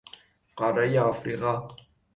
[0.55, 1.67] قارهی افریقا